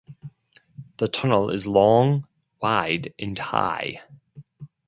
The 0.97 1.07
tunnel 1.07 1.51
is 1.51 1.67
long, 1.67 2.25
wide, 2.59 3.13
and 3.19 3.37
high. 3.37 4.01